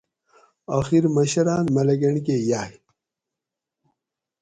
[0.79, 2.73] آخر مشراۤن ملاکنڈ کہ یاۤگ